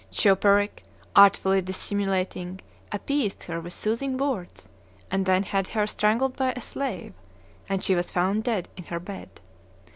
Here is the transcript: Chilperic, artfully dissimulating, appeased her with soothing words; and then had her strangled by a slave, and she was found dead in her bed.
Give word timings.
Chilperic, 0.09 0.83
artfully 1.15 1.61
dissimulating, 1.61 2.59
appeased 2.91 3.43
her 3.43 3.61
with 3.61 3.71
soothing 3.71 4.17
words; 4.17 4.71
and 5.11 5.27
then 5.27 5.43
had 5.43 5.67
her 5.67 5.85
strangled 5.85 6.35
by 6.35 6.53
a 6.53 6.59
slave, 6.59 7.13
and 7.69 7.83
she 7.83 7.93
was 7.93 8.09
found 8.09 8.43
dead 8.43 8.67
in 8.75 8.85
her 8.85 8.99
bed. 8.99 9.29